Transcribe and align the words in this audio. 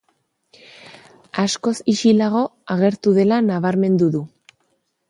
Askoz 1.43 1.75
ixilago 1.95 2.43
agertu 2.79 3.17
dela 3.21 3.41
nabarmendu 3.53 4.11
du. 4.19 4.27